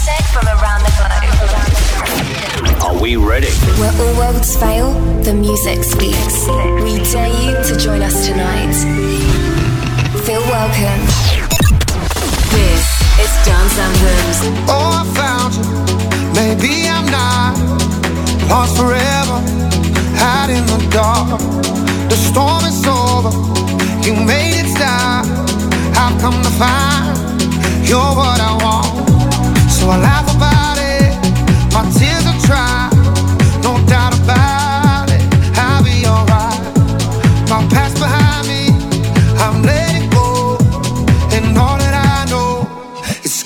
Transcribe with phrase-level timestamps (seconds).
[0.00, 2.82] music from around the globe.
[2.82, 3.50] Are we ready?
[3.78, 4.92] Where all worlds fail,
[5.22, 6.46] the music speaks.
[6.84, 8.72] We dare you to join us tonight.
[10.24, 11.00] Feel welcome.
[12.48, 12.84] This
[13.20, 14.38] is Dance Anthems.
[14.72, 15.64] Oh, I found you.
[16.34, 17.58] Maybe I'm not
[18.48, 19.38] lost forever,
[20.16, 21.40] out in the dark.
[22.08, 23.32] The storm is over.
[24.06, 25.26] You made it stop.
[26.02, 27.18] I've come to find
[27.86, 29.09] you're what I want.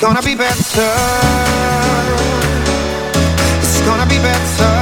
[0.05, 0.93] Gonna be better.
[3.63, 4.74] It's gonna be better.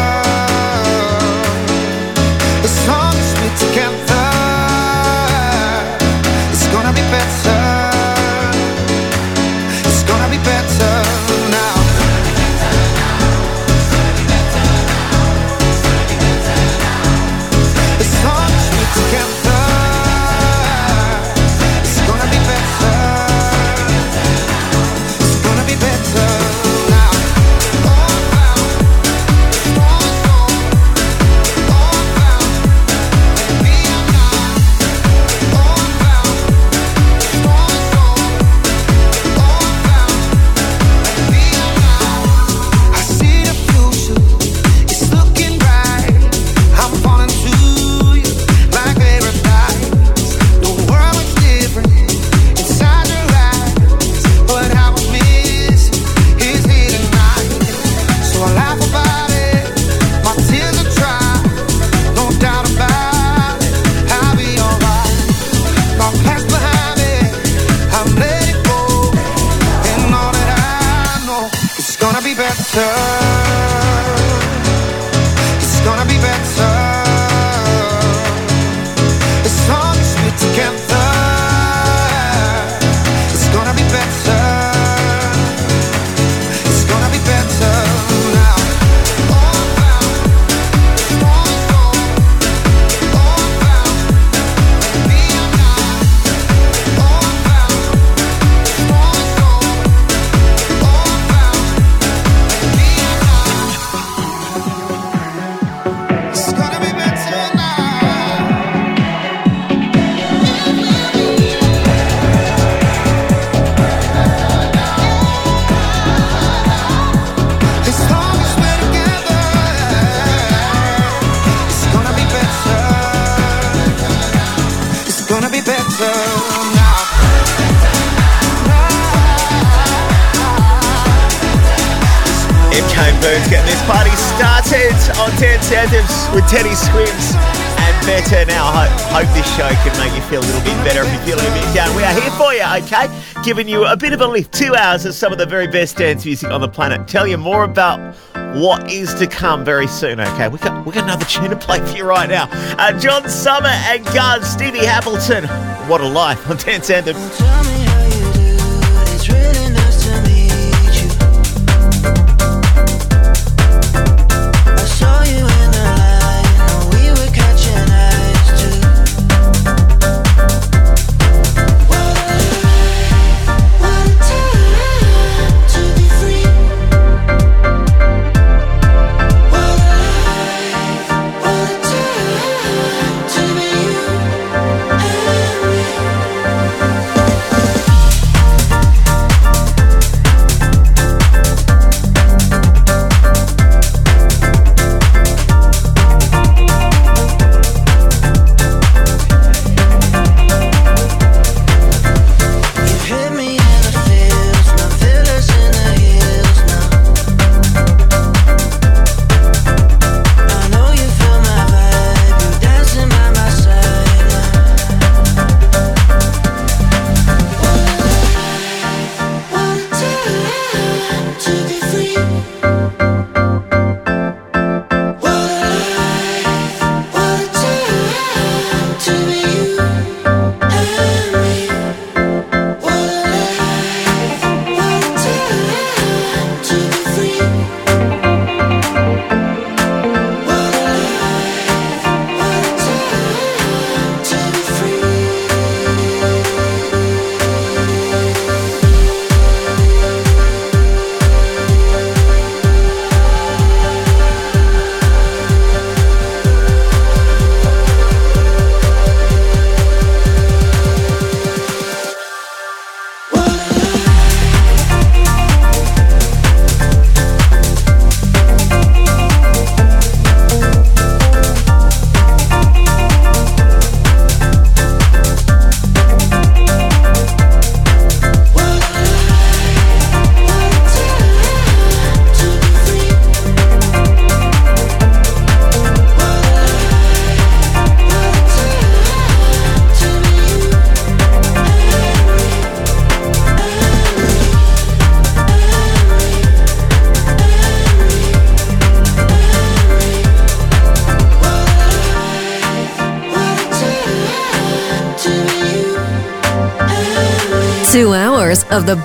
[139.56, 141.94] Show can make you feel a little bit better if you're feeling a bit down.
[141.94, 143.08] We are here for you, okay?
[143.44, 144.54] Giving you a bit of a lift.
[144.54, 147.06] Two hours of some of the very best dance music on the planet.
[147.06, 148.14] Tell you more about
[148.56, 150.48] what is to come very soon, okay?
[150.48, 152.48] We got, we got another tune to play for you right now.
[152.78, 155.44] Uh, John Summit and Guz, Stevie Appleton.
[155.86, 157.81] What a life on Dance Anthems.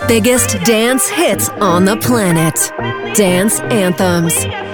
[0.07, 2.71] biggest dance hits on the planet.
[3.15, 4.66] Dance anthems.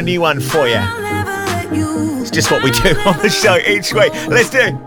[0.00, 0.80] a new one for you.
[2.22, 4.12] It's just what we do on the show each week.
[4.28, 4.78] Let's do.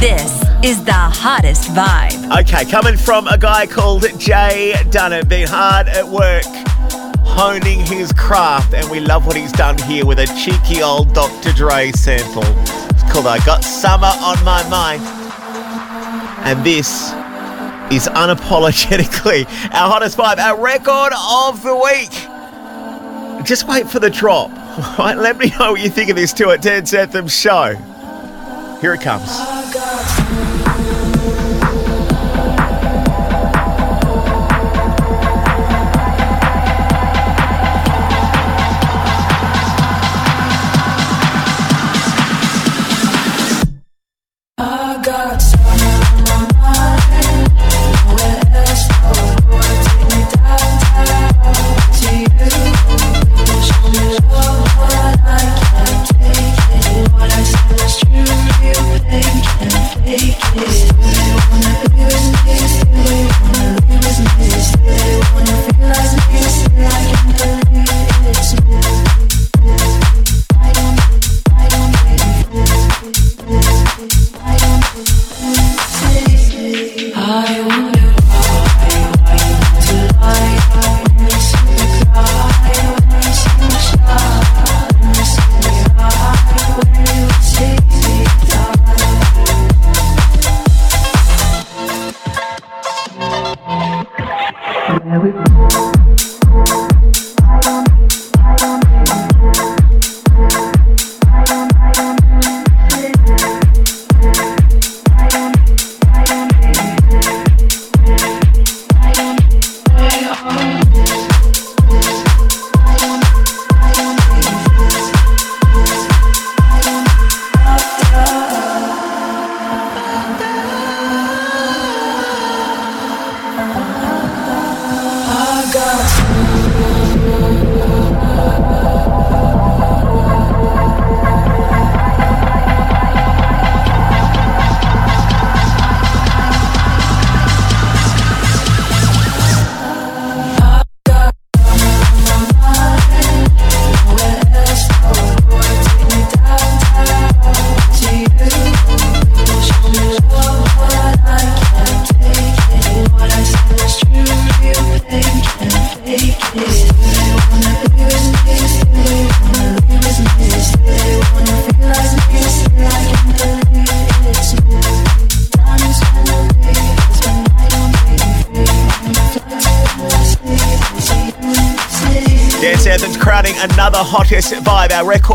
[0.00, 2.40] This is the hottest vibe.
[2.40, 6.44] Okay, coming from a guy called Jay Dunham, been hard at work
[7.26, 11.52] honing his craft, and we love what he's done here with a cheeky old Dr.
[11.52, 12.42] Dre sample.
[12.90, 15.02] It's called I Got Summer on My Mind.
[16.46, 17.12] And this
[17.92, 19.44] is unapologetically
[19.74, 22.23] our hottest vibe, our record of the week
[23.44, 24.50] just wait for the drop.
[24.98, 25.16] Right?
[25.16, 27.76] Let me know what you think of this too at Dance Anthems show.
[28.80, 29.53] Here it comes.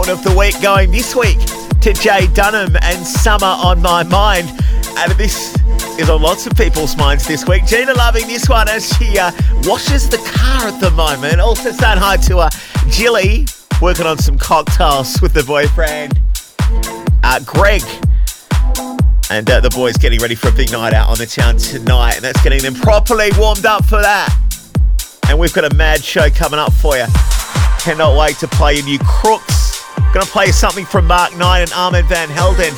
[0.10, 1.38] Of the week going this week
[1.82, 4.50] to Jay Dunham and Summer on My Mind.
[4.98, 5.56] And this
[6.00, 7.66] is on lots of people's minds this week.
[7.66, 9.32] Gina loving this one as she uh,
[9.66, 11.39] washes the car at the moment.
[11.39, 12.50] Also saying hi to uh,
[12.89, 13.46] Jilly,
[13.82, 16.20] working on some cocktails with the boyfriend.
[17.24, 17.84] Uh, Greg,
[19.30, 22.16] and uh, the boys getting ready for a big night out on the town tonight.
[22.16, 24.36] And that's getting them properly warmed up for that.
[25.30, 27.06] And we've got a mad show coming up for you.
[27.80, 29.49] Cannot wait to play you new Crooks.
[30.20, 32.74] Gonna play something from Mark Knight and Armand Van Helden.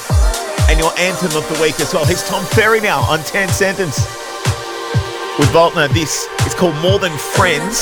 [0.69, 2.05] And your anthem of the week as well.
[2.05, 3.97] Here's Tom Ferry now on 10 Sentence.
[5.39, 7.81] With Voltner, this is called More Than Friends.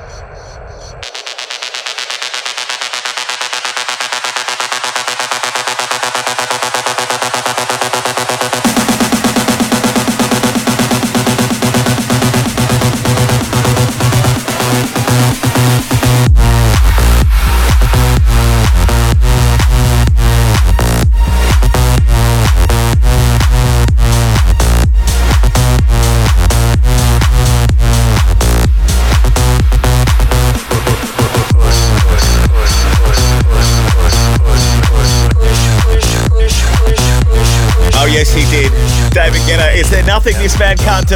[40.11, 41.15] Nothing this man can't do?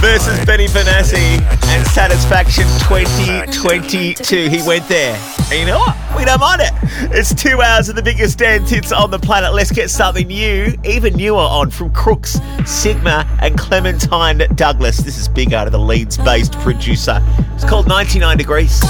[0.00, 4.48] Versus Benny Benassi and Satisfaction 2022.
[4.48, 5.16] He went there.
[5.52, 5.96] And you know what?
[6.16, 6.72] We don't mind it.
[7.16, 9.54] It's two hours of the biggest dance hits on the planet.
[9.54, 14.96] Let's get something new, even newer on from Crooks, Sigma, and Clementine Douglas.
[14.96, 17.22] This is big out of the Leeds based producer.
[17.54, 18.82] It's called 99 Degrees.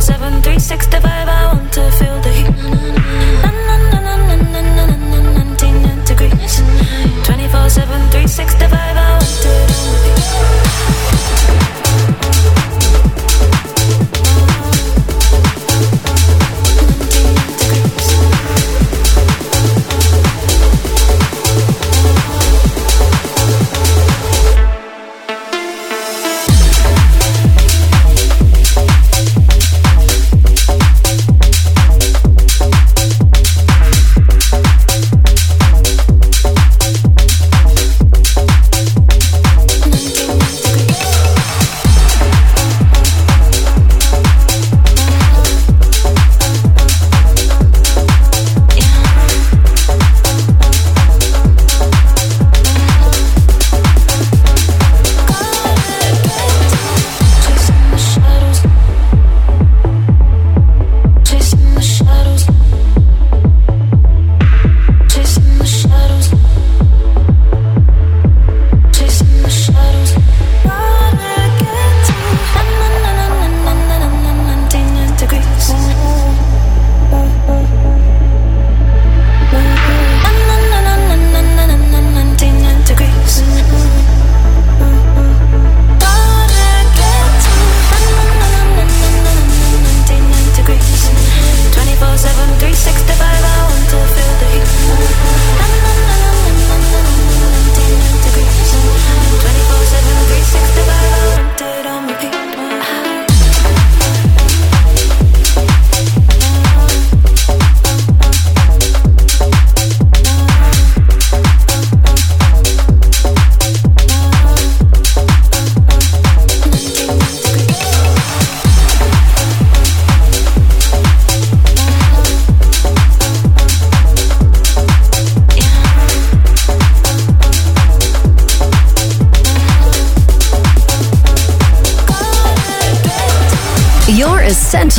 [0.00, 2.18] 7, 365, I want to feel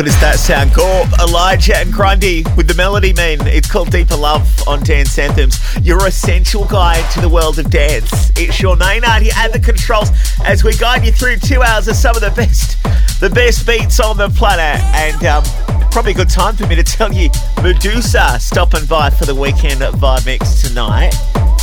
[0.00, 0.72] Good does that sound?
[0.72, 3.38] Gorp, Elijah, and Grundy with the melody mean.
[3.46, 5.58] It's called Deeper Love on Dance Anthems.
[5.82, 8.30] Your essential guide to the world of dance.
[8.34, 10.10] It's Sean Maynard here at the controls
[10.44, 12.82] as we guide you through two hours of some of the best,
[13.20, 14.82] the best beats on the planet.
[14.94, 15.44] And um,
[15.90, 17.28] probably a good time for me to tell you,
[17.62, 21.12] Medusa stopping by for the weekend vibe mix tonight.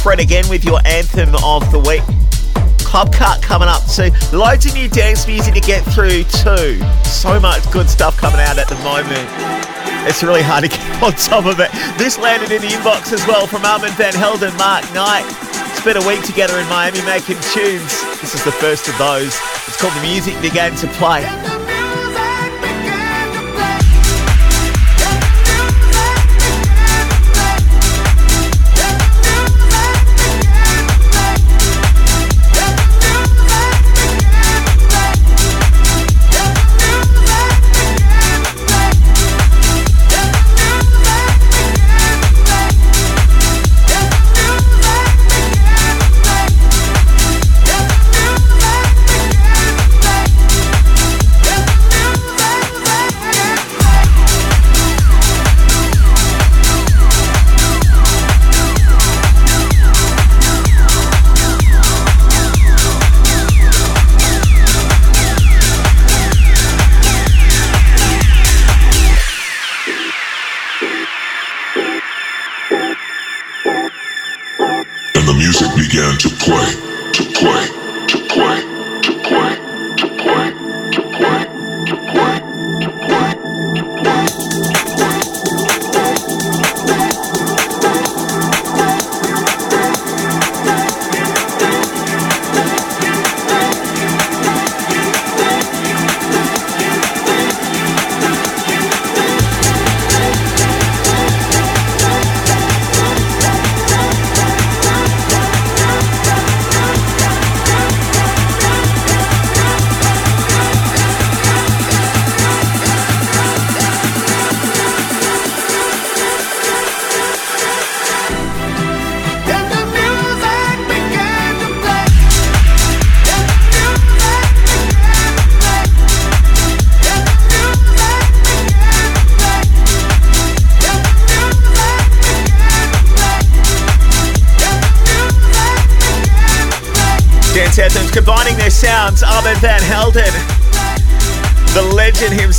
[0.03, 2.16] Fred again with your anthem of the week.
[2.87, 4.13] Club Cut coming up soon.
[4.31, 6.79] Loads of new dance music to get through too.
[7.03, 9.27] So much good stuff coming out at the moment.
[10.07, 11.69] It's really hard to keep on top of it.
[11.99, 15.27] This landed in the inbox as well from Armand Van Helden, Mark Knight.
[15.75, 17.91] Spent a week together in Miami making tunes.
[18.21, 19.35] This is the first of those.
[19.67, 21.56] It's called The Music Began to Play.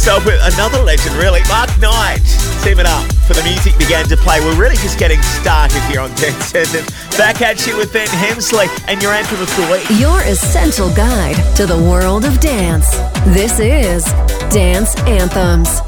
[0.09, 2.21] Legend with another legend, really, Mark Knight,
[2.63, 4.41] teaming up for the music began to play.
[4.41, 6.91] We're really just getting started here on Dance Anthems.
[7.17, 10.01] Back at you with Ben Hemsley and your anthem of the week.
[10.01, 12.97] Your essential guide to the world of dance.
[13.27, 14.05] This is
[14.51, 15.81] Dance Anthems.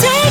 [0.00, 0.23] 这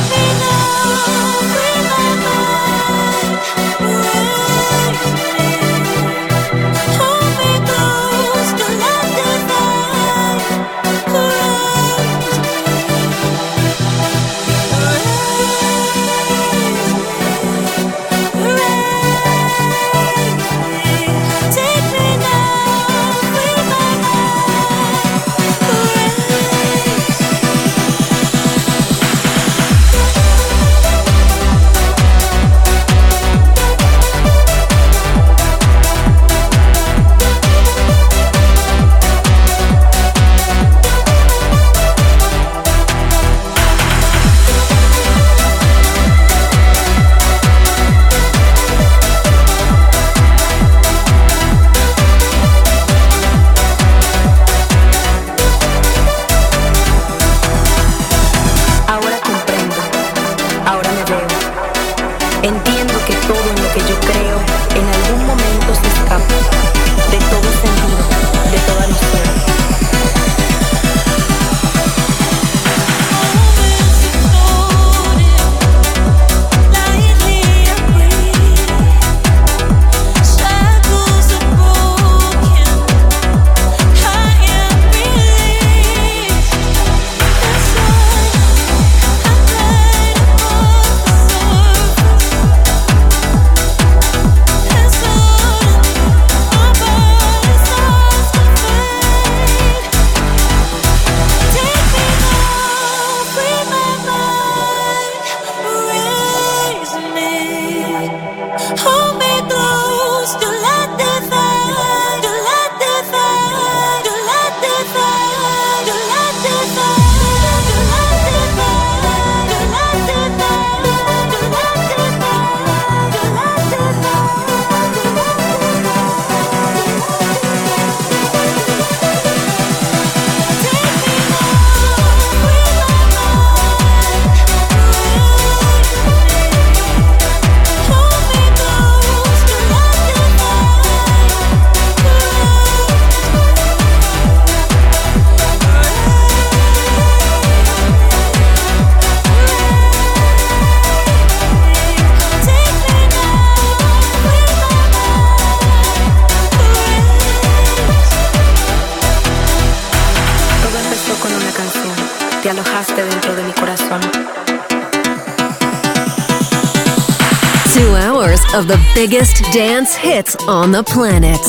[168.54, 171.40] of the biggest dance hits on the planet.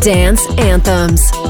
[0.00, 1.41] Dance Anthems.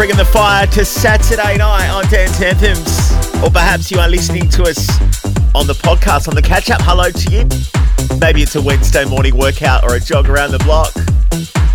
[0.00, 3.12] Bringing the fire to Saturday night on Dance Anthems.
[3.44, 4.88] Or perhaps you are listening to us
[5.54, 6.80] on the podcast, on the catch up.
[6.80, 7.44] Hello to you.
[8.18, 10.90] Maybe it's a Wednesday morning workout or a jog around the block.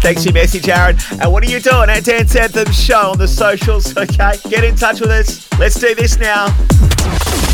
[0.01, 0.97] Thanks for your message, Aaron.
[1.21, 3.95] And what are you doing at Dance Anthem Show on the socials?
[3.95, 5.47] Okay, get in touch with us.
[5.59, 6.47] Let's do this now.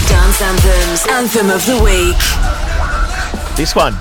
[0.07, 3.57] Dance Anthems, Anthem of the Week.
[3.57, 3.97] This one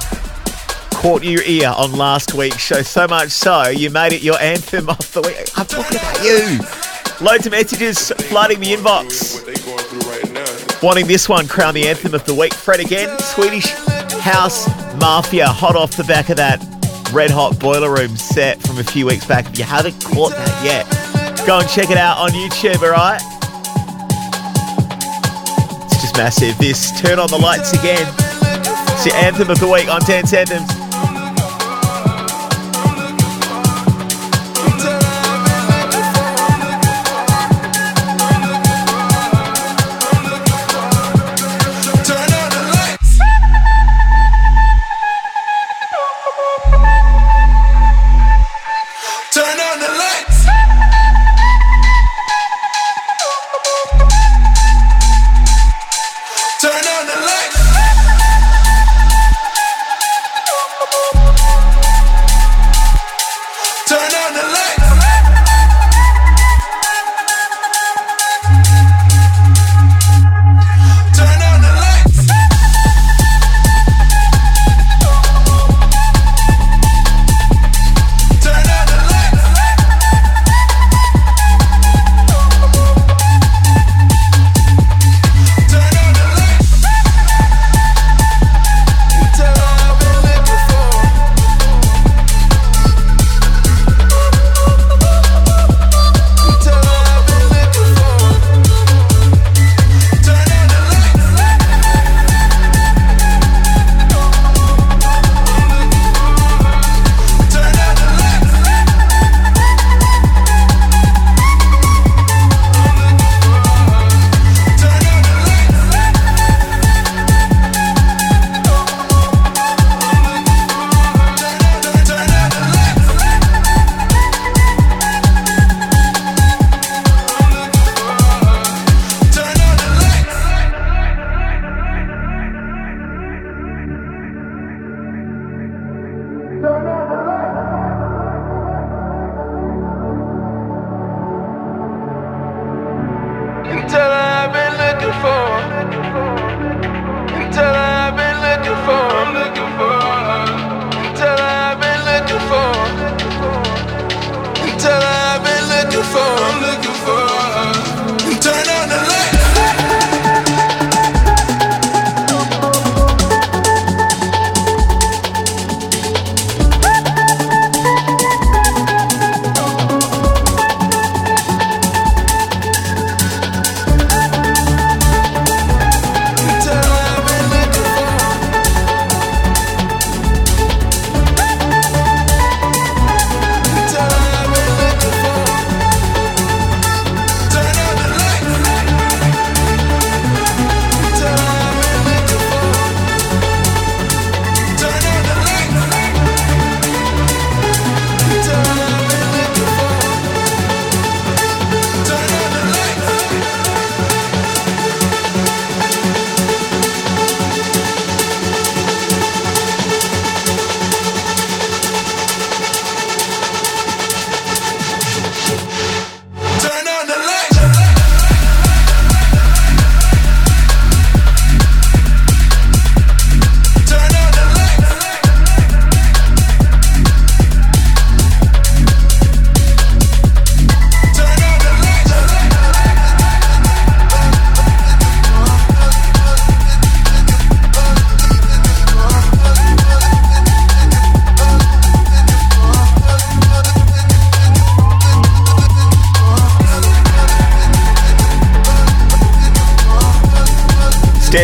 [1.00, 4.86] caught your ear on last week's show so much so you made it your anthem
[4.90, 5.48] of the week.
[5.56, 6.60] I'm talking about you.
[7.24, 9.40] Loads of messages flooding the inbox.
[10.82, 12.52] Wanting this one crown the anthem of the week.
[12.52, 13.70] Fred again, Swedish
[14.20, 14.68] House
[15.00, 16.62] Mafia, hot off the back of that
[17.14, 19.46] red hot boiler room set from a few weeks back.
[19.46, 23.22] If you haven't caught that yet, go and check it out on YouTube, alright?
[25.86, 26.59] It's just massive.
[26.59, 28.07] This turn on the lights again.
[28.92, 30.89] It's your anthem of the week on Dance Anthems.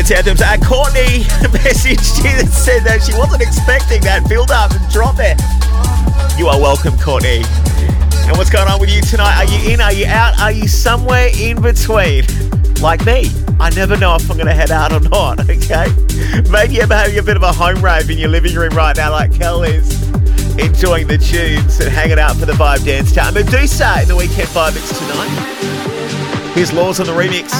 [0.07, 0.41] Dance Anthems.
[0.41, 5.17] Uh, Courtney messaged you that said that she wasn't expecting that build up and drop
[5.17, 5.35] there.
[6.39, 7.43] You are welcome, Courtney.
[8.23, 9.35] And what's going on with you tonight?
[9.35, 9.81] Are you in?
[9.81, 10.39] Are you out?
[10.39, 12.23] Are you somewhere in between?
[12.81, 13.31] Like me.
[13.59, 15.91] I never know if I'm going to head out or not, okay?
[16.51, 19.11] Maybe you're having a bit of a home rave in your living room right now,
[19.11, 19.91] like Kel is.
[20.57, 23.35] enjoying the tunes and hanging out for the Vibe Dance Time.
[23.35, 26.55] Meduza in the weekend vibe mix tonight.
[26.55, 27.51] Here's Laws on the remix.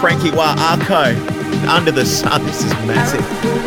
[0.00, 1.37] Frankie Wa Arco.
[1.66, 2.44] Under the Sun.
[2.46, 3.57] This is massive.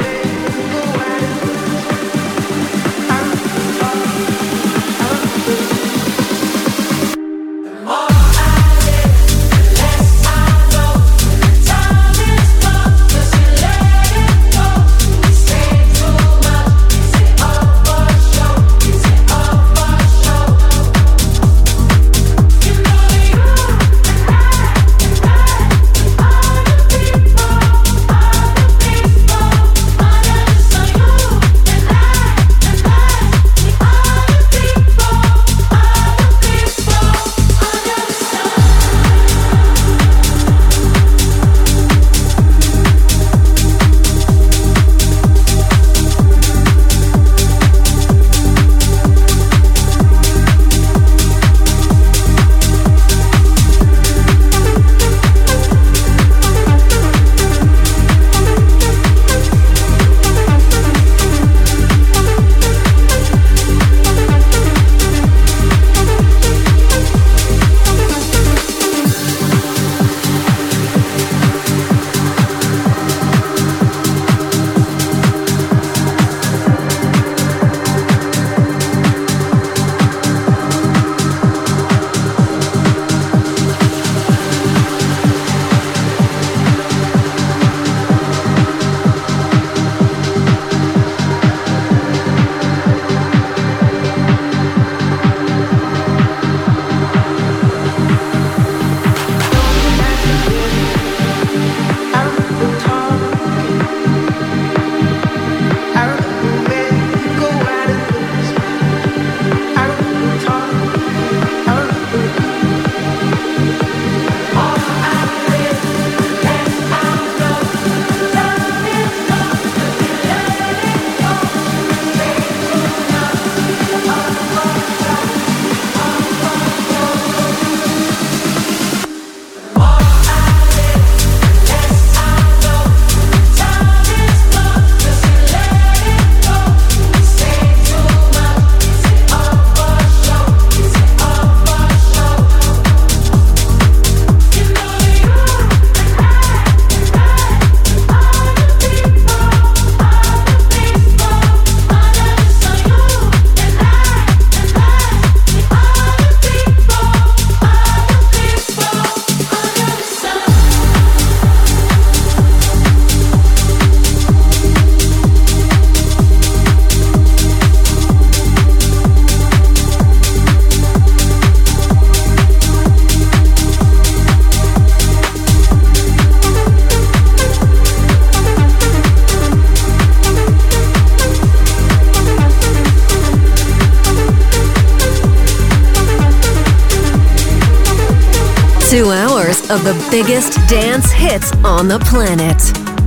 [189.72, 192.58] Of the biggest dance hits on the planet.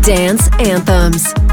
[0.03, 1.44] Dance anthems.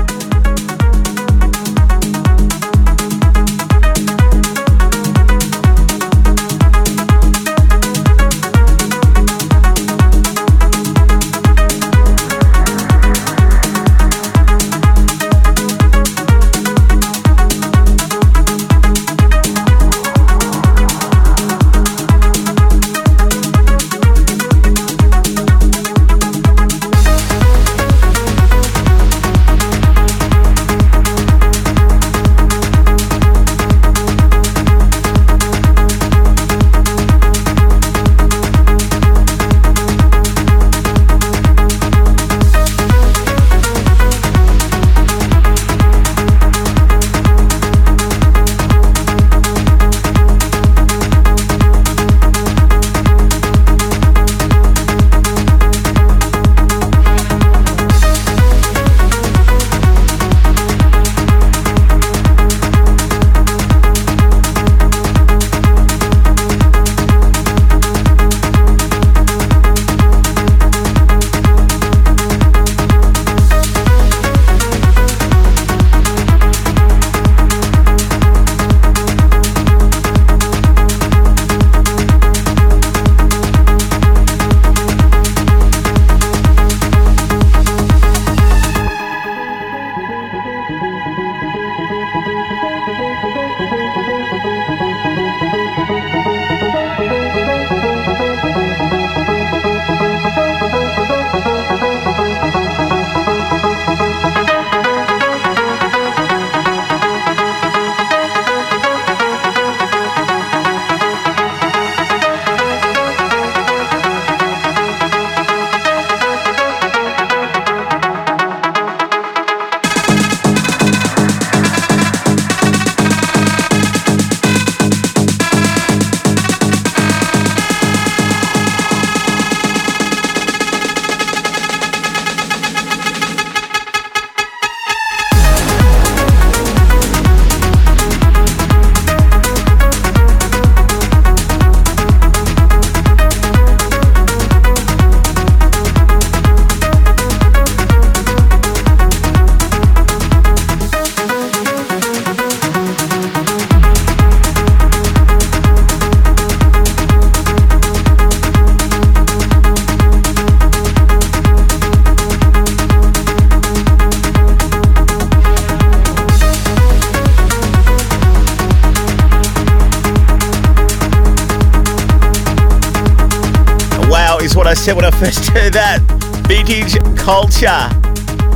[174.82, 176.02] Said when I first heard that.
[176.48, 177.86] Vintage culture,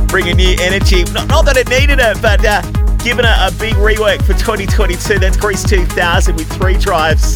[0.08, 1.04] bringing new energy.
[1.12, 2.62] Not, not that it needed it, but uh,
[2.98, 5.20] giving it a big rework for 2022.
[5.20, 7.34] That's Greece 2000 with three drives.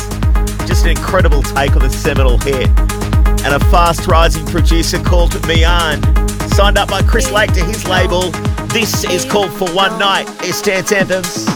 [0.66, 2.68] Just an incredible take on the seminal hit.
[3.46, 6.02] And a fast rising producer called Mian.
[6.50, 8.32] Signed up by Chris Lake to his label.
[8.74, 10.26] This is called For One Night.
[10.42, 11.49] It's Dance Anthems.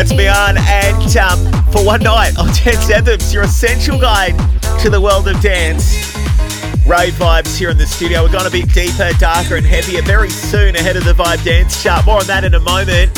[0.00, 4.32] That's Mian and um, for one night on Dance Anthems, your essential guide
[4.80, 5.92] to the world of dance.
[6.86, 8.22] Rave vibes here in the studio.
[8.22, 11.82] We're going to be deeper, darker, and heavier very soon ahead of the Vibe Dance
[11.82, 12.06] Chart.
[12.06, 13.10] More on that in a moment.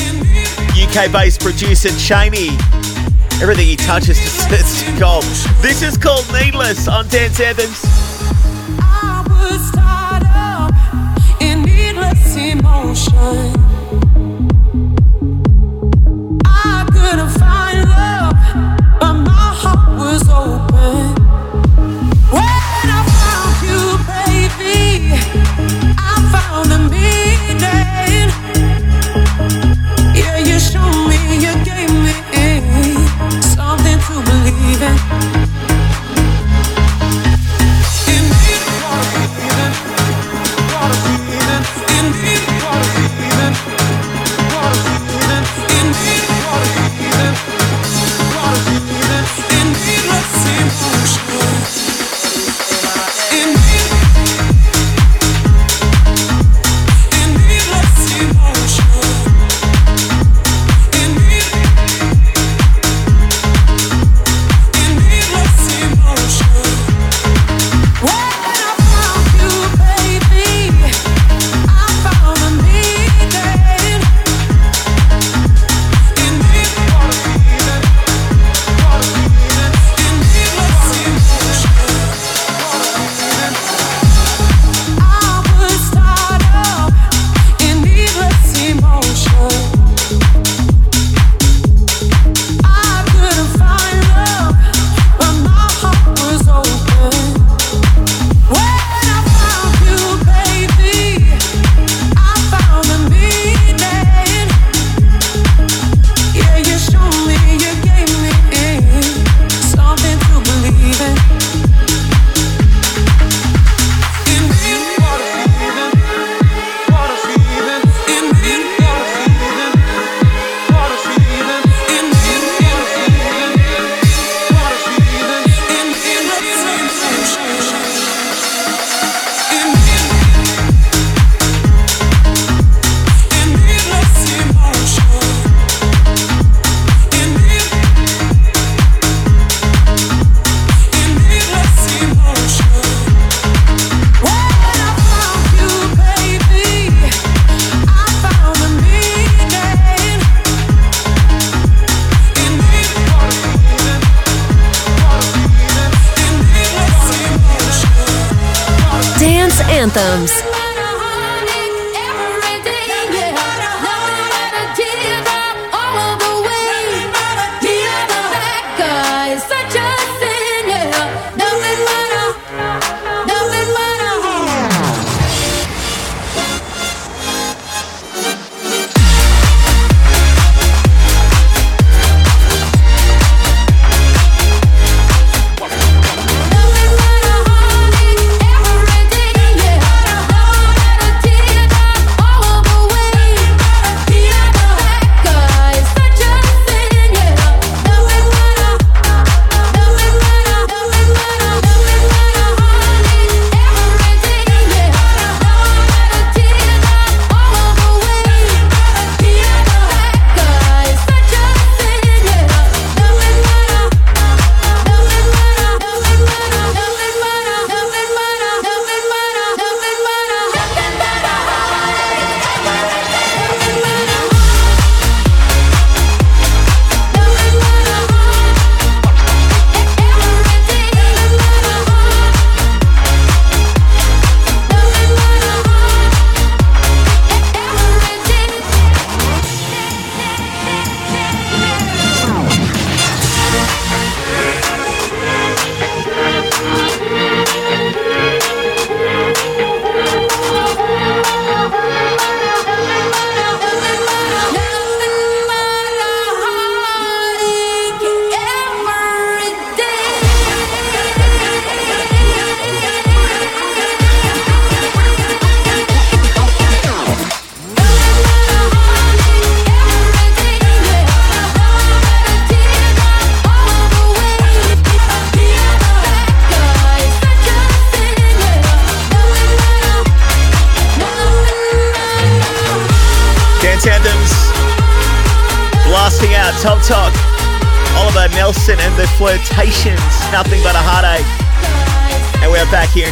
[0.74, 2.48] UK based producer Cheney.
[3.40, 5.22] Everything he touches just turns to gold.
[5.62, 7.80] This is called Needless on Dance Anthems.
[8.82, 10.74] I was tied up
[11.40, 12.22] in needless.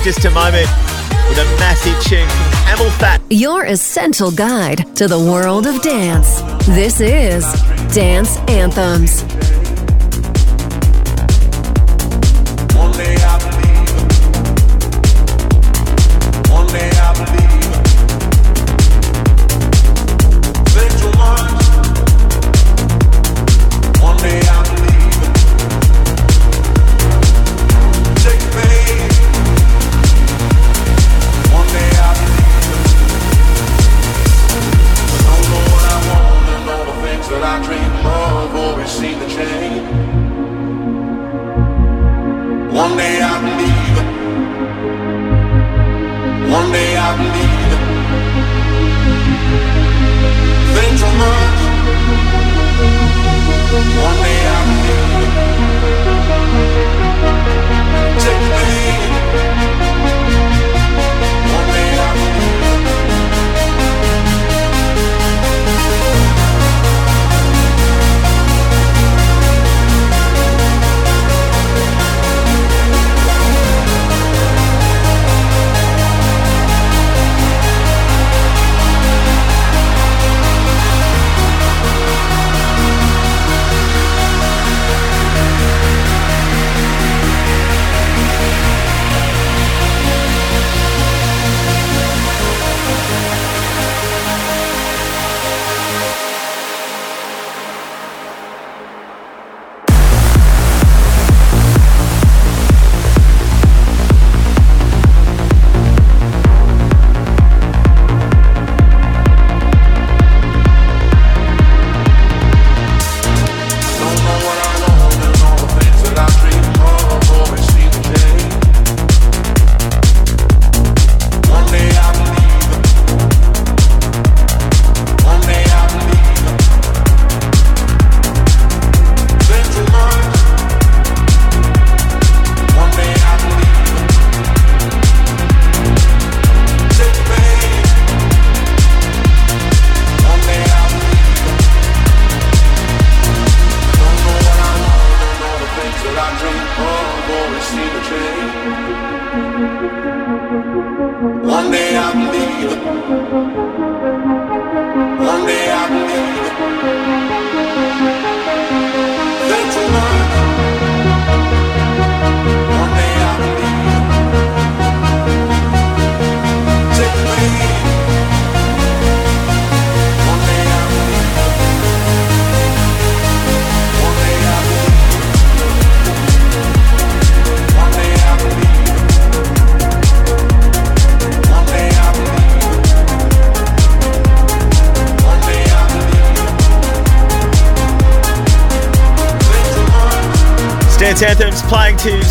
[0.02, 0.66] just a moment
[1.28, 3.20] with a massive tune from CamelPhat.
[3.28, 6.40] Your essential guide to the world of dance.
[6.66, 7.44] This is
[7.92, 9.22] Dance Anthems.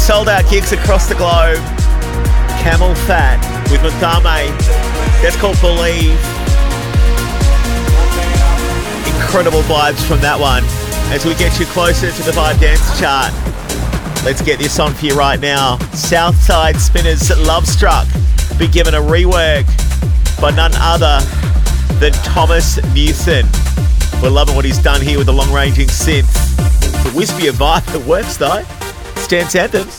[0.09, 1.61] Sold out gigs across the globe.
[2.65, 3.37] Camel Fat
[3.69, 4.49] with Mathame.
[5.21, 6.17] That's called Believe.
[9.05, 10.63] Incredible vibes from that one.
[11.13, 13.31] As we get you closer to the Vibe Dance chart,
[14.25, 15.77] let's get this on for you right now.
[15.93, 18.09] Southside Spinners Luvstruck
[18.57, 19.69] be given a rework
[20.41, 21.21] by none other
[21.99, 23.45] than Thomas Newson.
[24.23, 26.33] We're loving what he's done here with the long ranging synth.
[27.05, 28.65] A wispier vibe that works though.
[29.15, 29.98] It's Dance Anthems.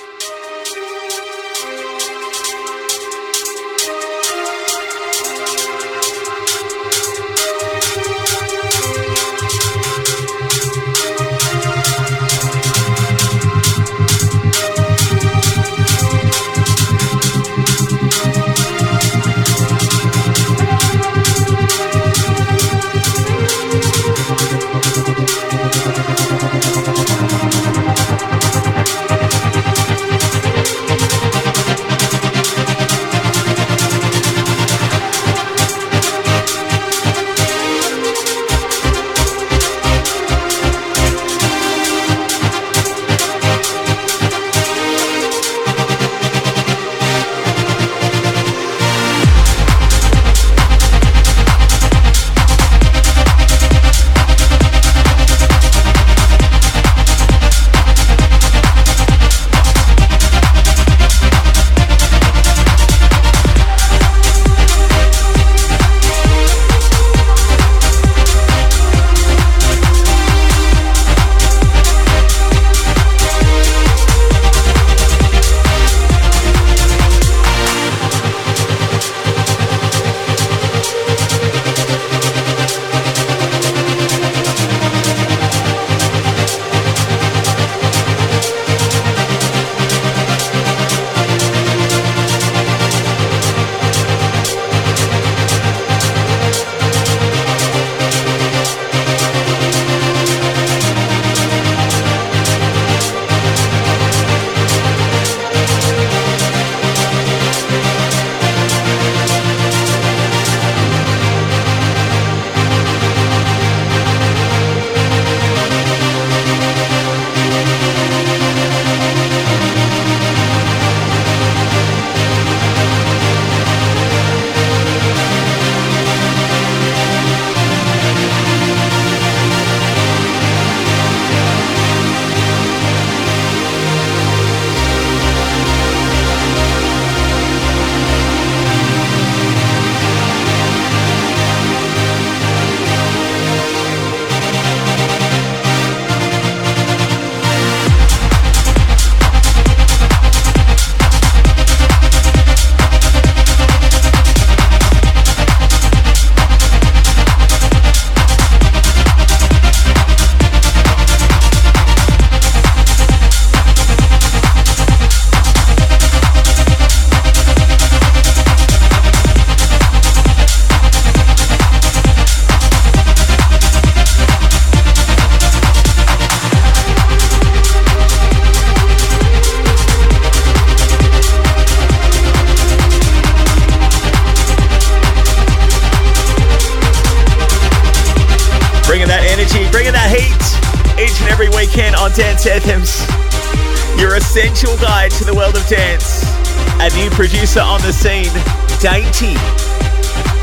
[197.21, 198.33] Producer on the scene,
[198.81, 199.37] Dainty.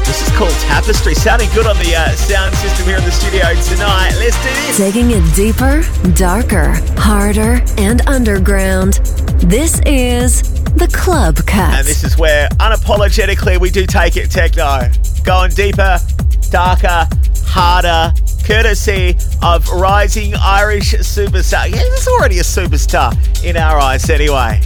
[0.06, 1.12] This is called Tapestry.
[1.12, 4.12] Sounding good on the uh, sound system here in the studio tonight.
[4.20, 4.76] Let's do this.
[4.76, 5.82] Taking it deeper,
[6.14, 8.94] darker, harder, and underground.
[9.42, 11.74] This is the Club Cut.
[11.74, 14.88] And this is where unapologetically we do take it techno.
[15.24, 15.98] Going deeper,
[16.52, 17.08] darker,
[17.44, 18.14] harder,
[18.46, 21.68] courtesy of rising Irish superstar.
[21.68, 24.57] Yeah, he's already a superstar in our eyes anyway.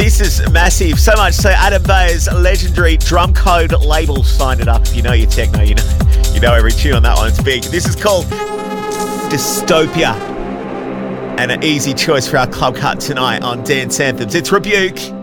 [0.00, 4.80] This is massive, so much so Adam Beyer's legendary drum code label signed it up.
[4.80, 5.98] If you know your techno, you know
[6.32, 7.28] you know every tune on that one.
[7.28, 7.64] It's big.
[7.64, 8.24] This is called
[9.30, 10.14] Dystopia.
[11.38, 14.34] And an easy choice for our club cut tonight on Dance Anthems.
[14.34, 15.19] It's Rebuke.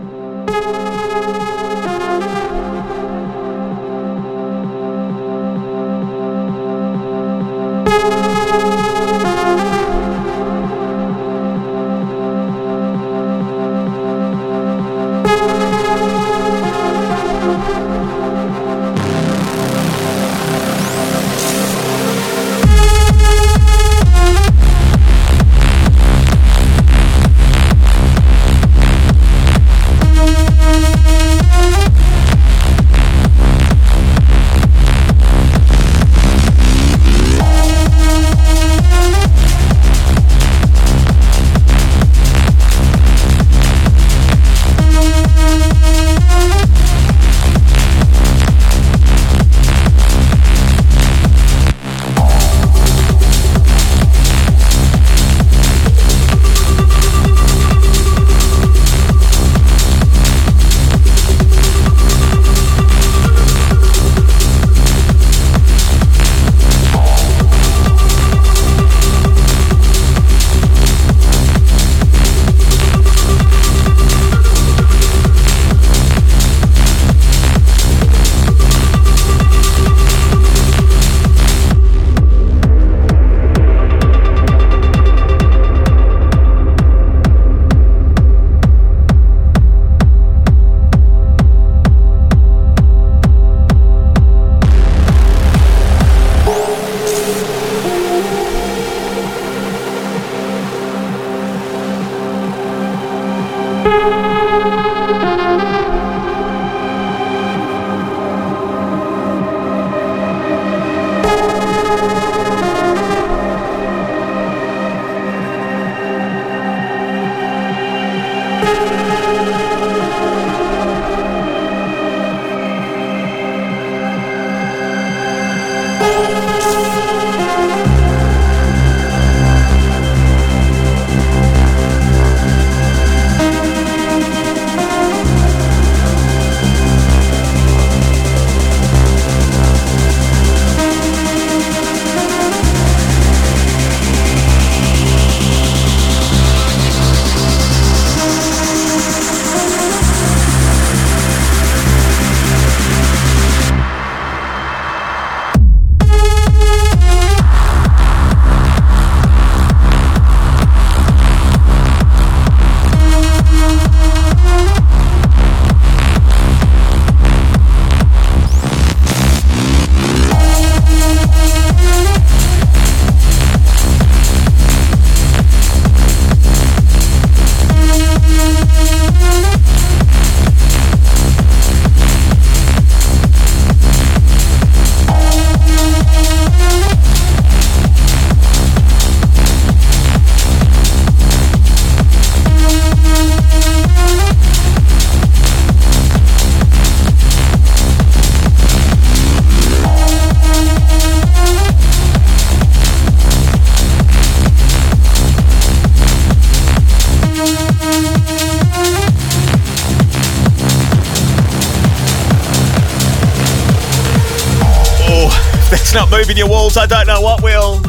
[216.18, 217.80] Moving your walls, I don't know what will.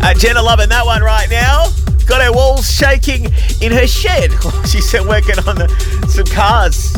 [0.00, 1.68] Uh, Jenna loving that one right now.
[2.06, 3.26] Got her walls shaking
[3.60, 4.30] in her shed.
[4.66, 5.68] She's working on the,
[6.08, 6.94] some cars.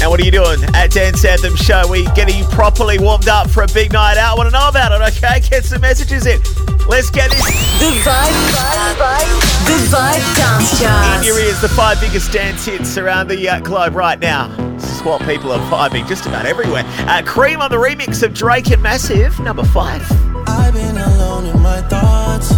[0.00, 1.82] And what are you doing at Dance Anthem Show?
[1.90, 4.38] We getting you properly warmed up for a big night out.
[4.38, 5.16] Want to know about it?
[5.16, 6.38] Okay, get some messages in.
[6.86, 7.44] Let's get this.
[7.80, 11.18] The Vibe, vibe, vibe, The Vibe Dance chart.
[11.18, 14.65] In your ears, the five biggest dance hits around the uh, globe right now
[15.06, 16.82] what people are vibing just about everywhere.
[17.06, 20.02] Uh, Cream on the remix of Drake and Massive, number five.
[20.48, 22.50] I've been alone in my thoughts.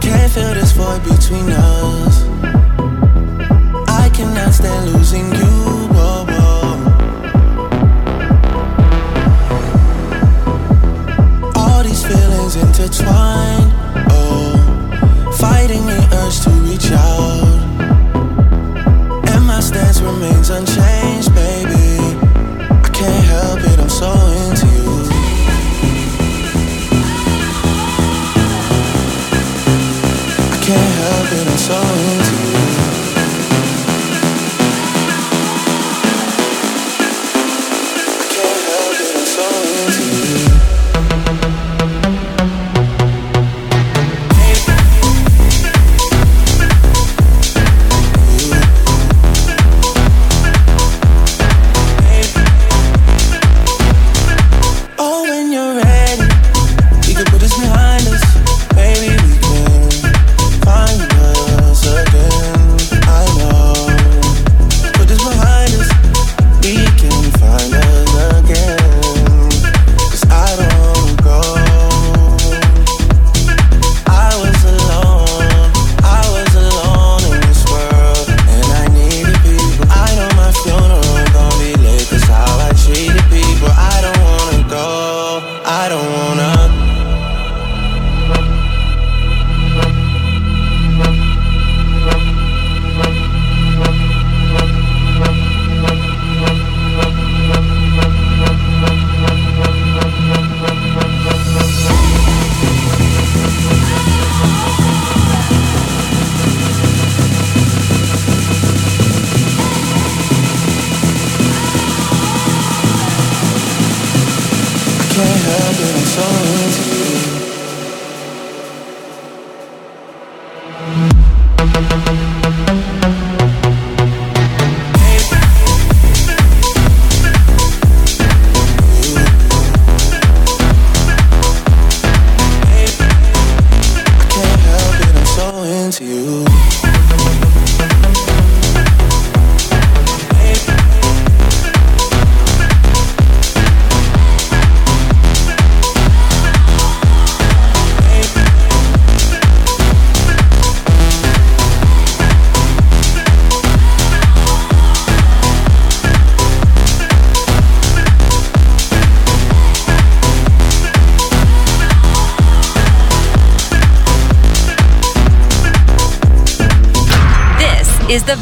[0.00, 2.22] Can't this void between us.
[3.88, 5.47] I cannot stand losing you.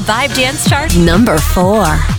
[0.06, 0.96] Vibe Dance Chart.
[0.96, 2.15] Number four.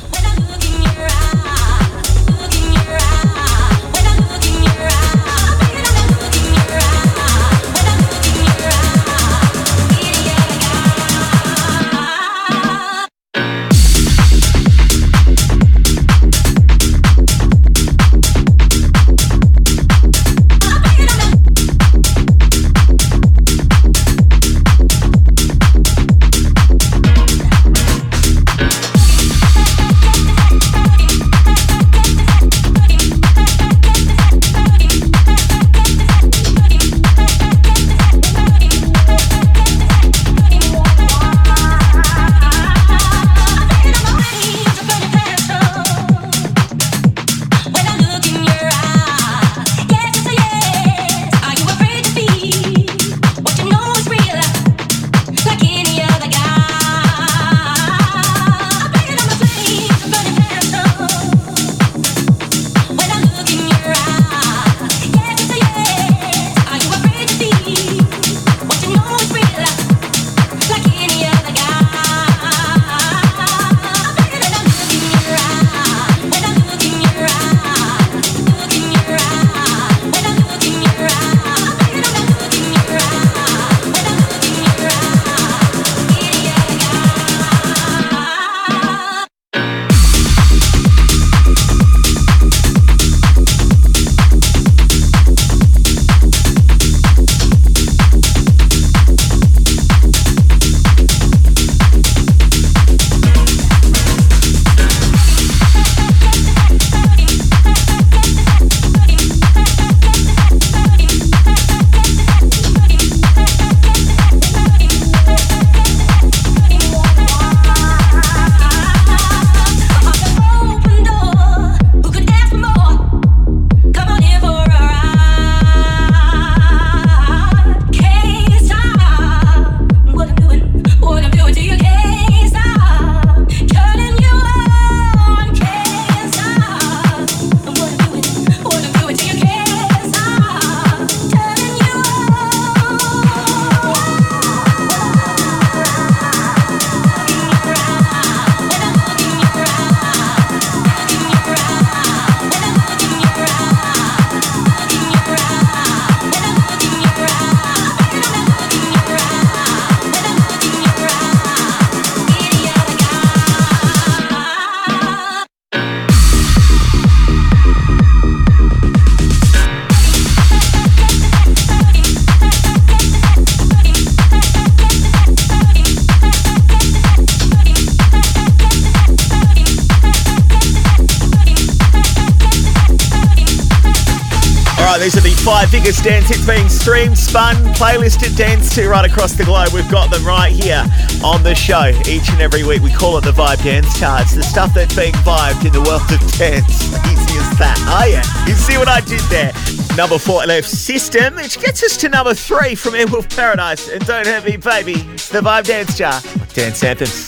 [185.58, 189.70] Five biggest dance hits being streamed, spun, playlisted, danced to right across the globe.
[189.74, 190.86] We've got them right here
[191.24, 192.84] on the show each and every week.
[192.84, 196.04] We call it the Vibe Dance Charts, the stuff that's being vibed in the world
[196.12, 196.84] of dance.
[197.12, 197.76] Easy as that.
[197.90, 199.52] Oh yeah, you see what I did there?
[199.98, 203.90] Number four left system, which gets us to number three from Airwolf Paradise.
[203.90, 204.94] And don't hurt me, baby.
[204.94, 206.24] The Vibe Dance Chart.
[206.54, 207.27] Dance anthems.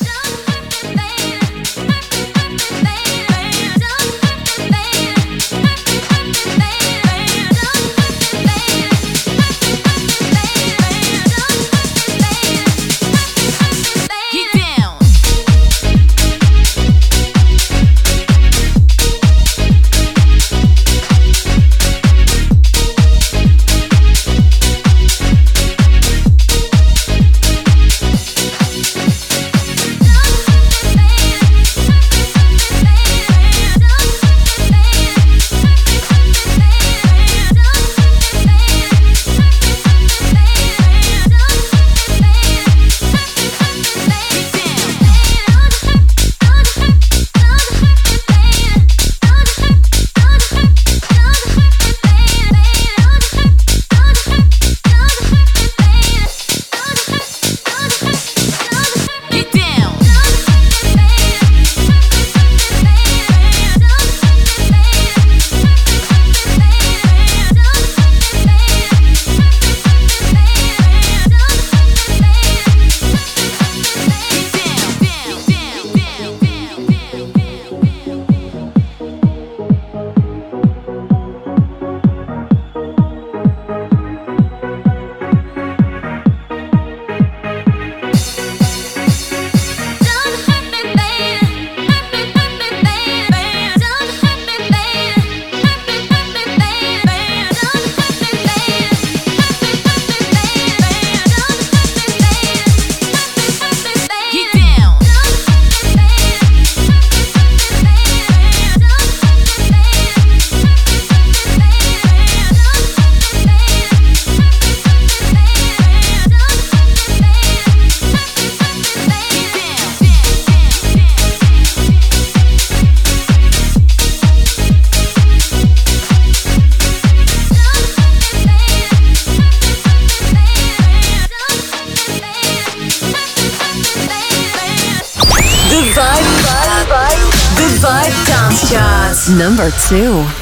[139.91, 140.38] Number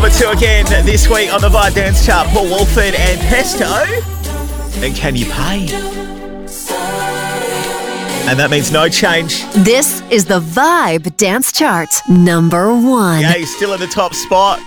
[0.00, 3.64] Number two again this week on the Vibe Dance Chart, Paul Walford and Pesto.
[3.64, 5.66] and Can You Pay?
[8.28, 9.42] And that means no change.
[9.54, 13.22] This is the Vibe Dance Chart, number one.
[13.22, 14.60] Yeah, still in the top spot.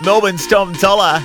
[0.00, 1.22] Melbourne's Dom Dolla,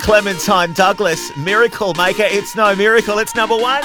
[0.00, 2.24] Clementine Douglas, Miracle Maker.
[2.24, 3.82] It's no miracle, it's number one.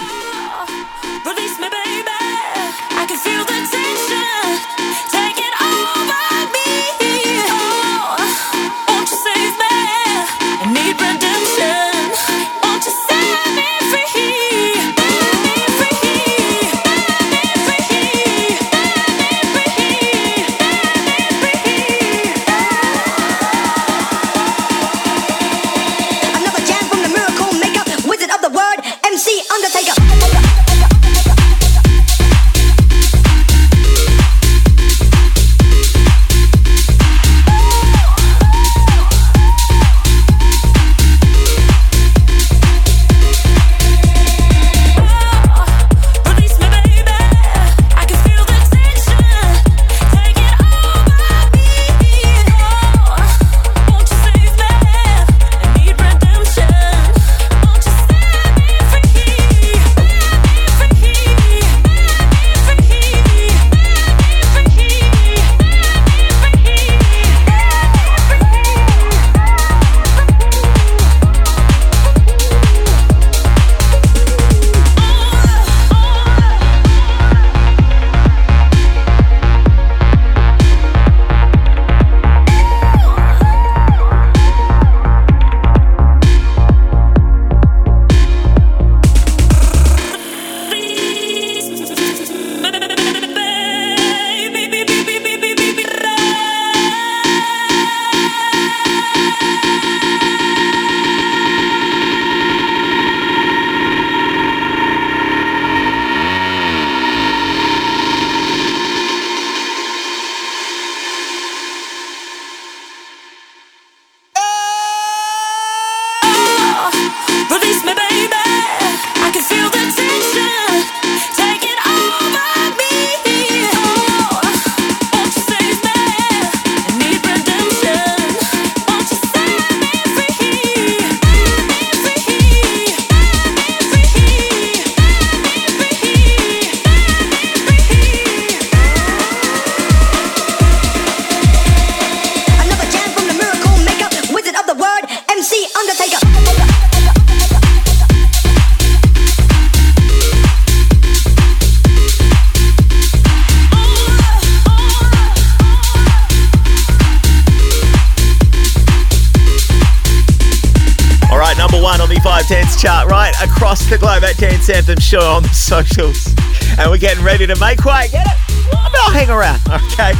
[165.14, 166.34] show on the socials.
[166.80, 168.08] And we're getting ready to make way.
[168.12, 168.34] Get it?
[168.74, 170.14] I'll hang around, okay?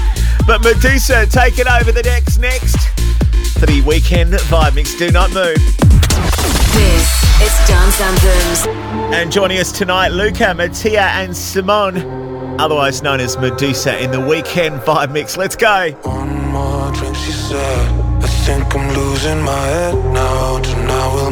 [0.46, 2.78] But Meduza taking over the decks next
[3.58, 4.96] for the weekend vibe mix.
[4.96, 5.58] Do not move.
[6.76, 7.10] This
[7.42, 8.68] is Dance Anthems.
[9.16, 14.80] And joining us tonight, Luca, Mattia, and Simone, otherwise known as Meduza, in the weekend
[14.82, 15.38] vibe mix.
[15.38, 15.90] Let's go.
[16.04, 17.92] One more drink, she said.
[18.22, 20.60] I think I'm losing my head now.
[20.60, 21.32] Tonight will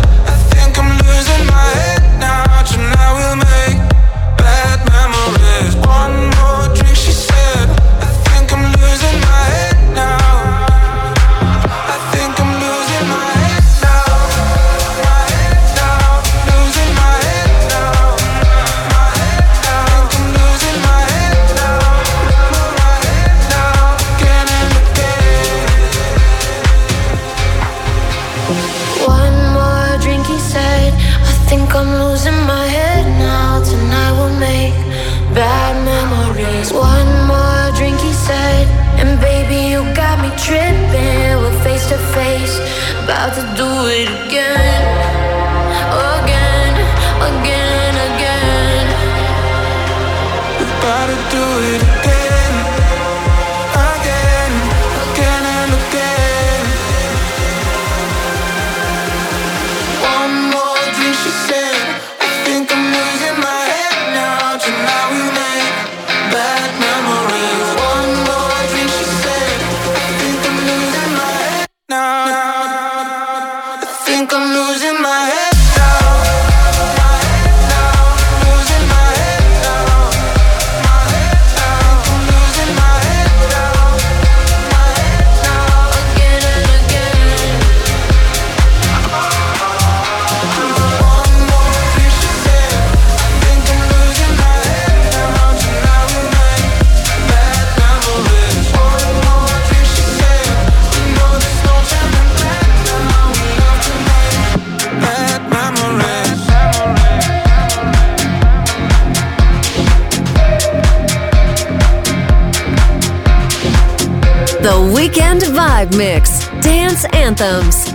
[115.13, 116.47] Weekend Vibe Mix.
[116.61, 117.90] Dance Anthems.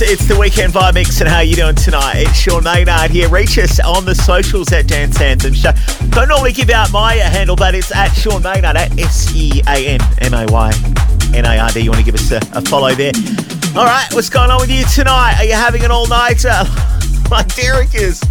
[0.00, 2.14] It's the weekend vibe mix, and how you doing tonight?
[2.16, 3.28] It's Sean Maynard here.
[3.28, 5.72] Reach us on the socials at Dance Anthem Show.
[6.08, 9.86] Don't normally give out my handle, but it's at Sean Maynard, at S E A
[9.88, 10.72] N M A Y
[11.34, 11.80] N A R D.
[11.80, 13.12] You want to give us a, a follow there?
[13.76, 15.36] All right, what's going on with you tonight?
[15.38, 16.64] Are you having an all nighter
[17.30, 18.22] like Derek is?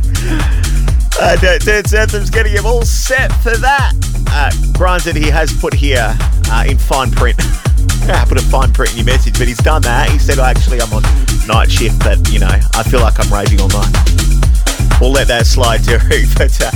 [1.21, 3.93] Uh, Dance Anthem's getting him all set for that.
[4.31, 6.17] Uh, granted, he has put here
[6.49, 7.37] uh, in fine print.
[8.09, 10.09] I put a fine print in your message, but he's done that.
[10.09, 11.03] He said, oh, actually, I'm on
[11.51, 13.91] night shift, but, you know, I feel like I'm raving all night.
[15.01, 16.29] We'll let that slide, Derek.
[16.37, 16.71] But uh,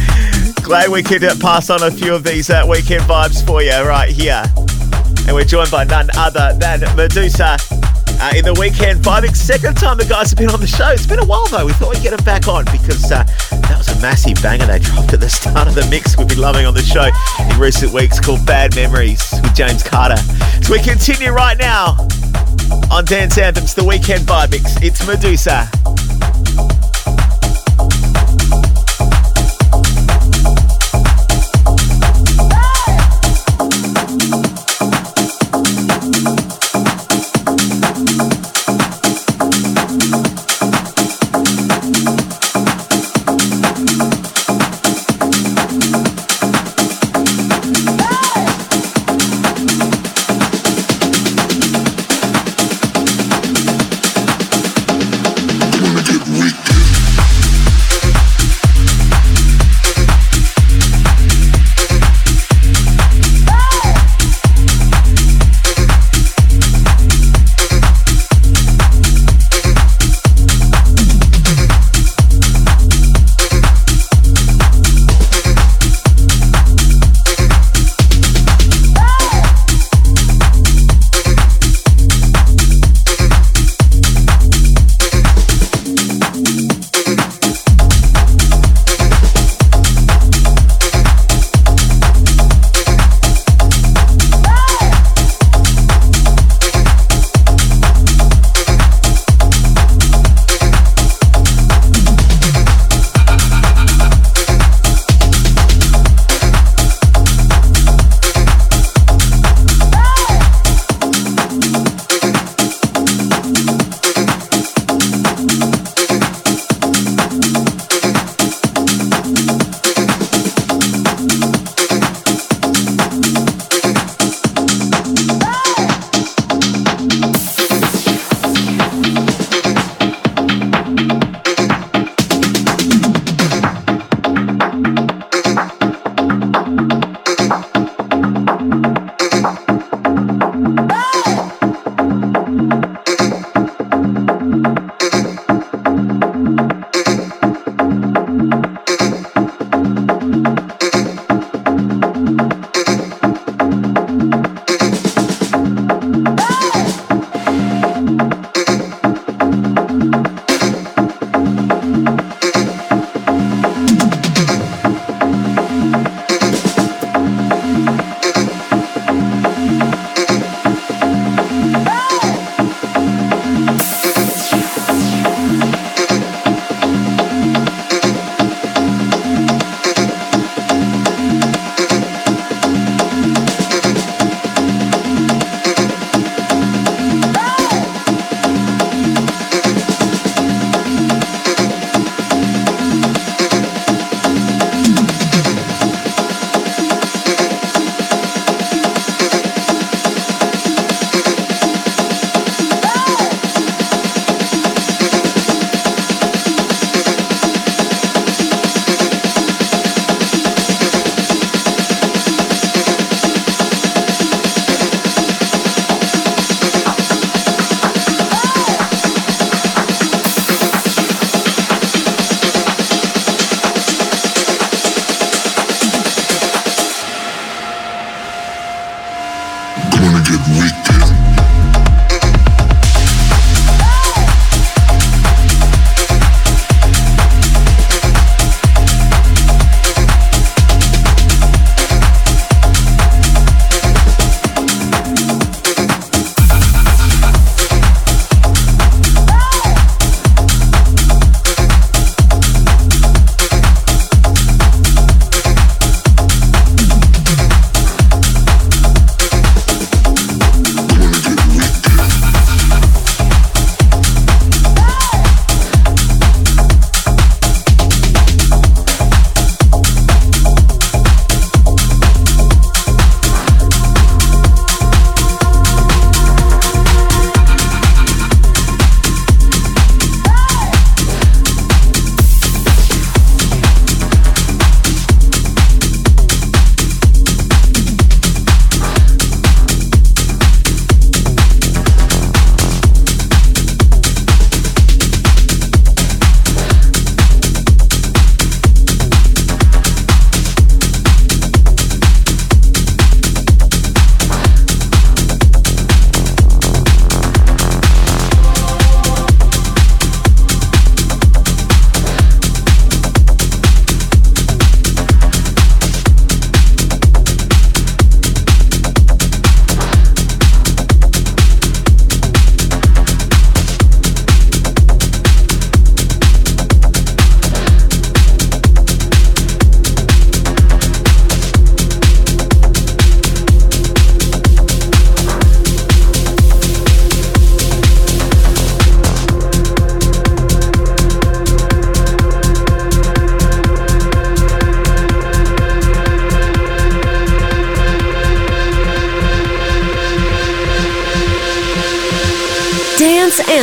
[0.62, 3.72] glad we could uh, pass on a few of these uh, weekend vibes for you
[3.72, 4.44] right here.
[5.28, 7.58] And we're joined by none other than Meduza
[8.20, 9.36] uh, in the weekend vibing.
[9.36, 10.90] Second time the guys have been on the show.
[10.90, 11.66] It's been a while though.
[11.66, 14.80] We thought we'd get them back on because uh, that was a massive banger they
[14.80, 17.94] dropped at the start of the mix we've been loving on the show in recent
[17.94, 20.18] weeks called Bad Memories with James Carter.
[20.62, 21.96] So we continue right now
[22.92, 24.76] on Dance Anthems, the weekend vibe mix.
[24.82, 25.75] It's Meduza.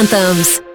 [0.03, 0.72] Anthems.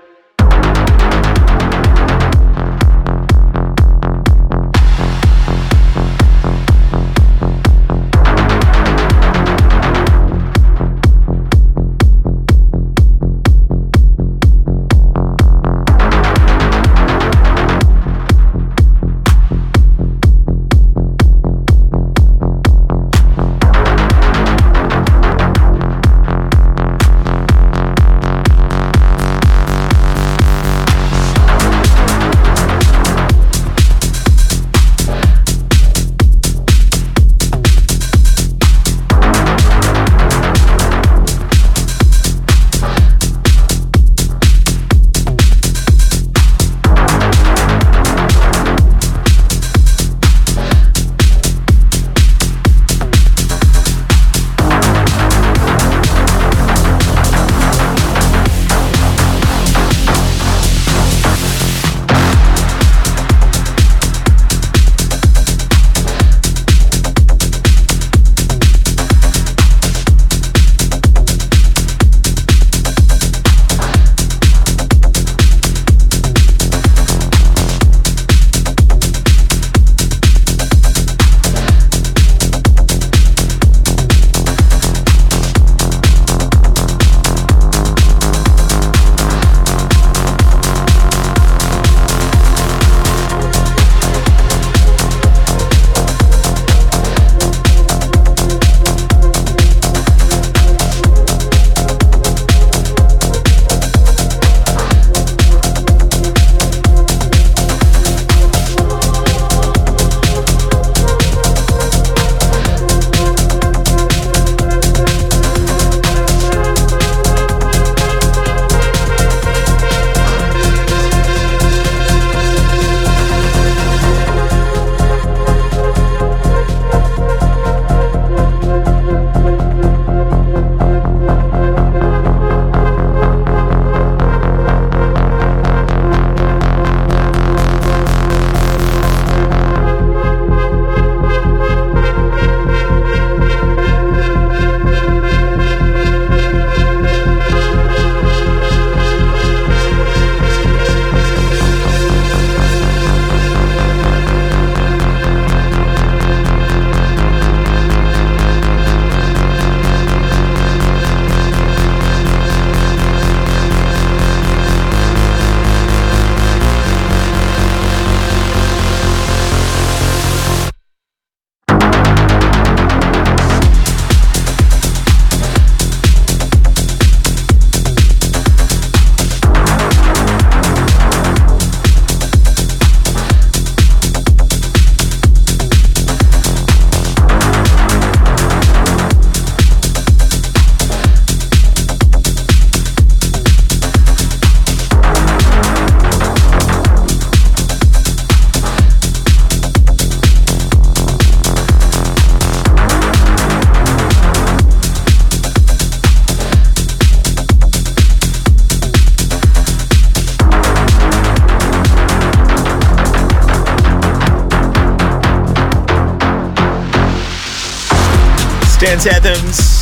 [218.98, 219.82] Dance Anthems,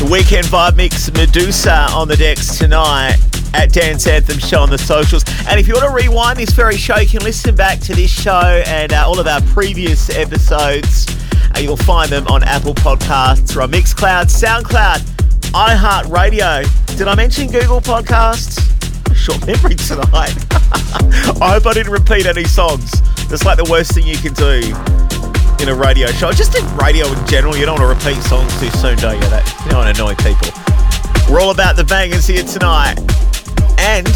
[0.00, 3.16] the weekend vibe mix, Meduza on the decks tonight
[3.54, 5.24] at Dance Anthem Show on the socials.
[5.48, 8.10] And if you want to rewind this very show, you can listen back to this
[8.10, 11.06] show and uh, all of our previous episodes.
[11.56, 14.98] Uh, you'll find them on Apple Podcasts or on Mixcloud, SoundCloud,
[15.52, 16.98] iHeartRadio.
[16.98, 18.60] Did I mention Google Podcasts?
[19.16, 20.36] Short memory tonight.
[21.40, 22.90] I hope I didn't repeat any songs.
[23.30, 24.74] That's like the worst thing you can do
[25.60, 26.32] in a radio show.
[26.32, 29.28] Just in radio in general, you don't want to repeat songs too soon, don't you?
[29.28, 30.48] That you don't want to annoy people.
[31.30, 32.98] We're all about the bangers here tonight.
[33.78, 34.08] And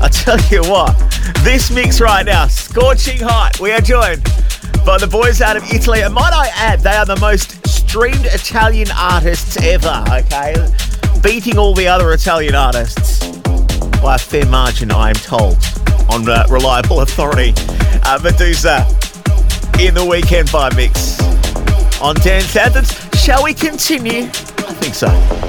[0.00, 0.96] I tell you what,
[1.44, 3.60] this mix right now, scorching hot.
[3.60, 4.24] We are joined
[4.86, 6.02] by the boys out of Italy.
[6.02, 10.54] And might I add, they are the most streamed Italian artists ever, okay?
[11.22, 13.36] Beating all the other Italian artists
[14.00, 15.58] by a fair margin, I am told,
[16.08, 17.50] on uh, reliable authority.
[18.04, 18.95] Uh, Meduza
[19.78, 21.20] in the weekend vibe mix
[22.00, 22.90] on Dance Anthems.
[23.22, 24.22] Shall we continue?
[24.22, 25.45] I think so.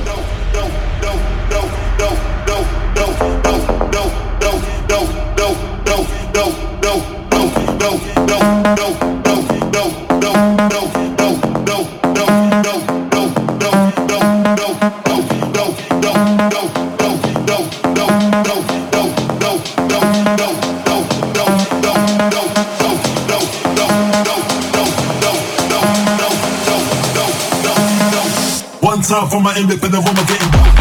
[29.17, 30.77] time for my independent woman getting back.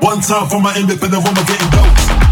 [0.00, 2.27] One time for my independent woman getting dope.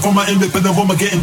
[0.00, 1.22] from my independent woman getting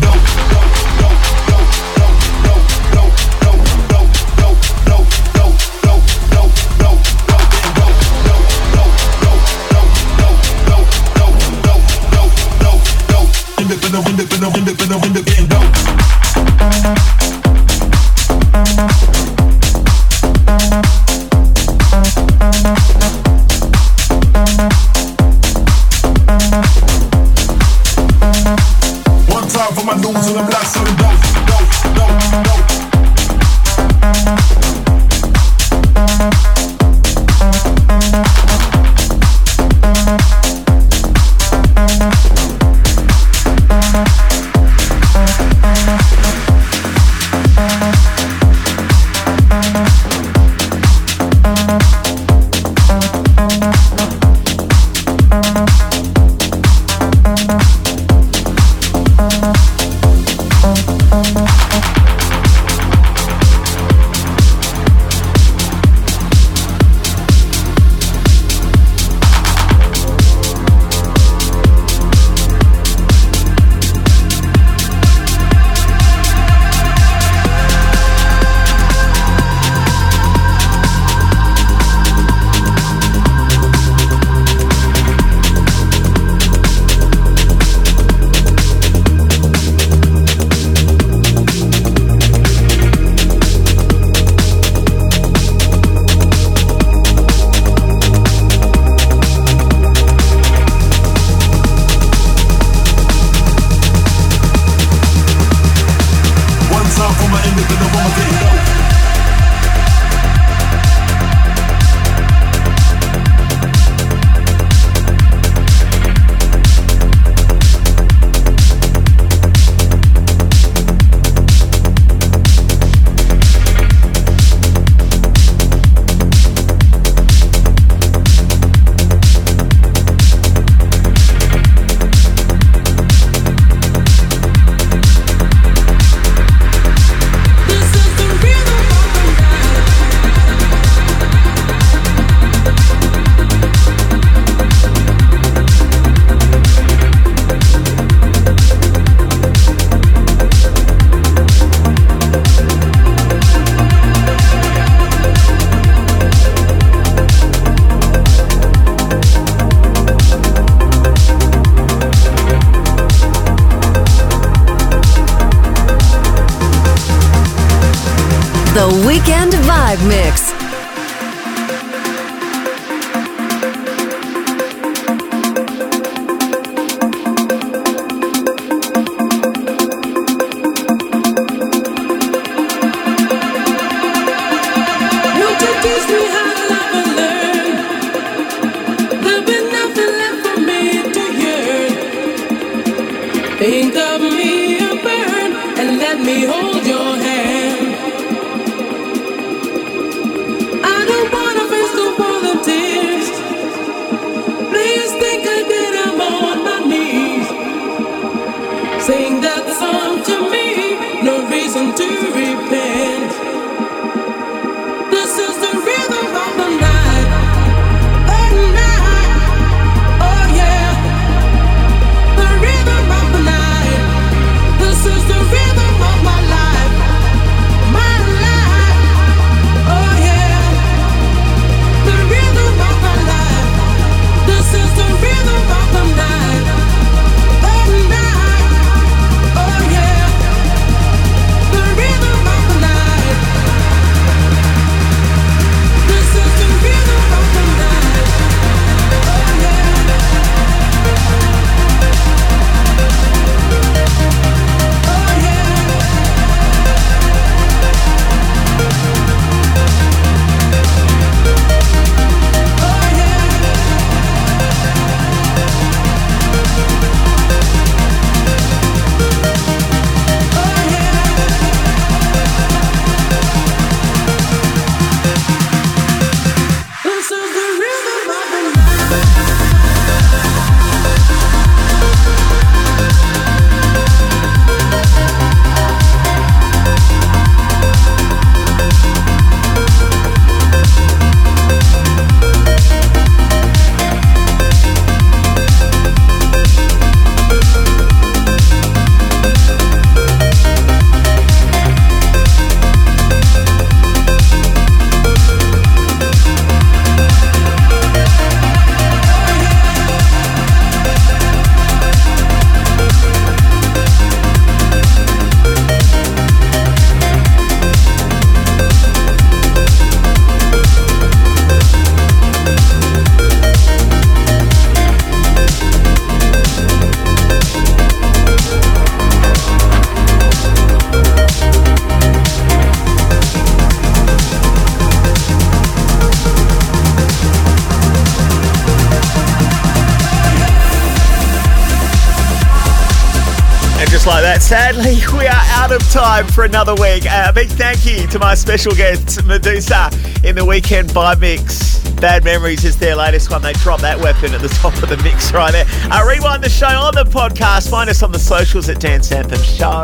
[346.57, 347.23] for another week.
[347.29, 350.09] Uh, a big thank you to my special guest, Meduza,
[350.43, 351.99] in the weekend by Mix.
[352.13, 353.61] Bad Memories is their latest one.
[353.61, 355.85] They dropped that weapon at the top of the mix right there.
[356.09, 357.91] Uh, rewind the show on the podcast.
[357.91, 360.01] Find us on the socials at Dance Anthem Show.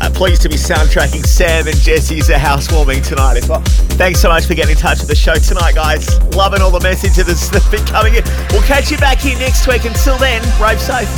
[0.00, 3.60] Uh, pleased to be soundtracking Sam and Jesse's housewarming tonight as well.
[4.00, 6.18] Thanks so much for getting in touch with the show tonight, guys.
[6.34, 8.24] Loving all the messages that's been coming in.
[8.52, 9.84] We'll catch you back here next week.
[9.84, 11.10] Until then, rave safe.